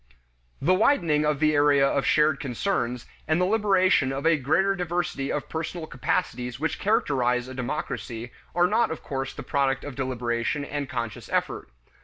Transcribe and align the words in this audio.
The 0.59 0.73
widening 0.73 1.25
of 1.27 1.39
the 1.39 1.53
area 1.53 1.87
of 1.87 2.07
shared 2.07 2.39
concerns, 2.39 3.05
and 3.27 3.39
the 3.39 3.45
liberation 3.45 4.11
of 4.11 4.25
a 4.25 4.35
greater 4.35 4.73
diversity 4.75 5.31
of 5.31 5.47
personal 5.47 5.85
capacities 5.85 6.59
which 6.59 6.79
characterize 6.79 7.47
a 7.47 7.53
democracy, 7.53 8.31
are 8.55 8.65
not 8.65 8.89
of 8.89 9.03
course 9.03 9.31
the 9.35 9.43
product 9.43 9.83
of 9.83 9.93
deliberation 9.93 10.65
and 10.65 10.89
conscious 10.89 11.29
effort. 11.29 11.69